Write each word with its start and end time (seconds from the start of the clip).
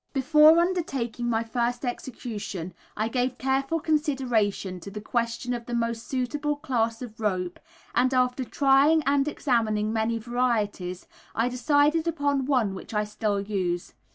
Before 0.13 0.57
undertaking 0.57 1.29
my 1.29 1.43
first 1.43 1.85
execution 1.85 2.73
I 2.97 3.07
gave 3.07 3.37
careful 3.37 3.79
consideration 3.79 4.79
to 4.79 4.89
the 4.89 4.99
question 4.99 5.53
of 5.53 5.67
the 5.67 5.75
most 5.75 6.07
suitable 6.07 6.55
class 6.55 7.03
of 7.03 7.19
rope, 7.19 7.59
and 7.93 8.11
after 8.11 8.43
trying 8.43 9.03
and 9.05 9.27
examining 9.27 9.93
many 9.93 10.17
varieties, 10.17 11.05
I 11.35 11.49
decided 11.49 12.07
upon 12.07 12.47
one 12.47 12.73
which 12.73 12.95
I 12.95 13.03
still 13.03 13.41
use. 13.41 13.93